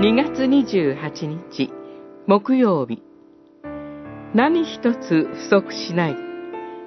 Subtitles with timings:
[0.00, 1.70] 2月28日
[2.26, 3.02] 木曜日。
[4.34, 6.16] 何一つ不足しない。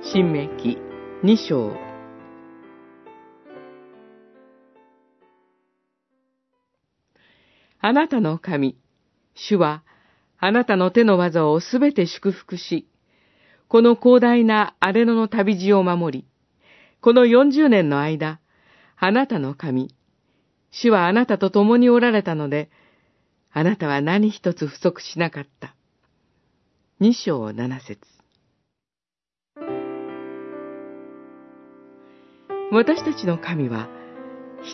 [0.02, 0.80] 新明記
[1.24, 1.78] 2章。
[7.80, 8.80] あなたの神、
[9.36, 9.84] 主は
[10.40, 12.88] あなたの手の技をすべて祝福し、
[13.68, 16.28] この広大な荒れ野の旅路を守り、
[17.00, 18.40] この40年の間、
[18.98, 19.94] あなたの神、
[20.72, 22.72] 主はあなたと共におられたので、
[23.56, 25.76] あなたは何一つ不足しなかった。
[27.00, 28.00] 二章七節
[32.72, 33.88] 私たちの神は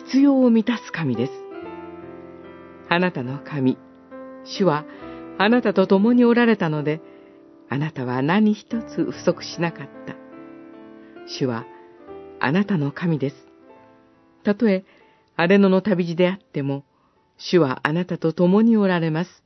[0.06, 1.32] 必要を満たす神です。
[2.88, 3.76] あなたの神、
[4.44, 4.86] 主は
[5.36, 7.02] あなたと共におられたので、
[7.68, 10.14] あなたは何一つ不足しなかった。
[11.26, 11.66] 主は
[12.40, 13.36] あなたの神です。
[14.42, 14.86] たとえ
[15.36, 16.84] 荒れ野の旅路であっても、
[17.40, 19.42] 主はあなたと共におられます。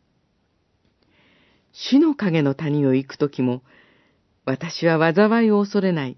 [1.72, 3.62] 死の影の谷を行くときも、
[4.44, 6.16] 私は災いを恐れない。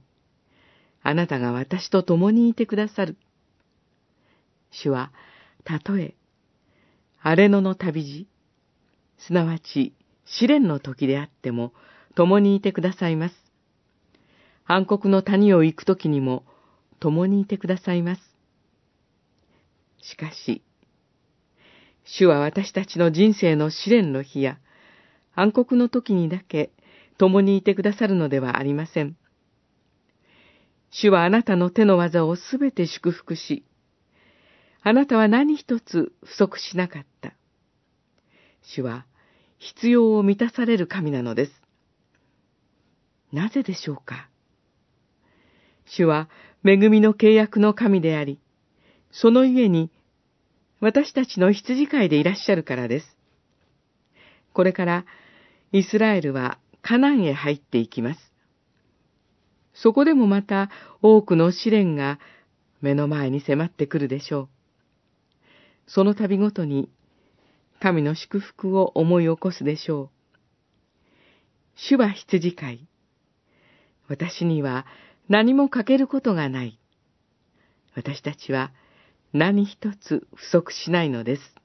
[1.03, 3.17] あなたが私と共にいてくださる。
[4.71, 5.13] 主は、
[5.65, 6.15] たとえ、
[7.21, 8.27] 荒れ野の旅路、
[9.19, 11.73] すなわち試練の時であっても、
[12.15, 13.35] 共にいてくださいます。
[14.65, 16.45] 暗黒の谷を行くときにも、
[17.01, 18.23] 共にいてくださいます。
[20.01, 20.63] しかし、
[22.07, 24.59] 主は私たちの人生の試練の日や
[25.35, 26.71] 暗黒の時にだけ
[27.19, 29.17] 共にいてくださるのではありません。
[30.91, 33.65] 主はあなたの手の技をすべて祝福し、
[34.83, 37.35] あなたは何一つ不足しなかった。
[38.63, 39.05] 主は
[39.59, 41.53] 必要を満たされる神なのです。
[43.33, 44.29] なぜでしょうか？
[45.87, 46.29] 主は
[46.65, 48.39] 恵みの契約の神であり、
[49.11, 49.91] そのゆえに
[50.81, 53.17] 私たちの羊飼いでいらっしゃるからです。
[54.53, 55.05] これから
[55.73, 58.21] イスラエルはカナンへ入っていきます。
[59.75, 60.71] そこでもまた
[61.03, 62.19] 多くの試練が
[62.81, 64.49] 目の前に迫ってくるでしょう。
[65.87, 66.91] その度ごとに
[67.81, 70.11] 神の祝福を思い起こすでしょう。
[71.77, 72.89] 主は羊飼い。
[74.09, 74.87] 私には
[75.29, 76.79] 何も欠けることがない。
[77.95, 78.73] 私たちは
[79.33, 81.56] 何一つ不足しないのです。